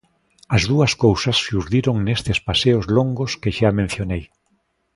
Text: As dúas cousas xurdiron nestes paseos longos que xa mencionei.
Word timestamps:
As 0.55 0.63
dúas 0.71 0.91
cousas 1.03 1.37
xurdiron 1.45 1.95
nestes 2.07 2.37
paseos 2.47 2.85
longos 2.97 3.31
que 3.41 3.51
xa 3.57 3.69
mencionei. 3.79 4.23